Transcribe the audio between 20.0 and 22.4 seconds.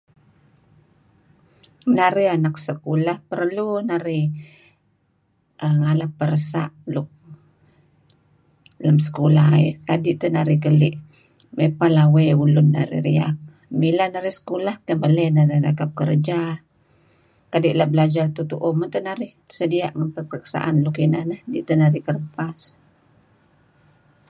peperiksaan nuk ineh kidih teh narih kereb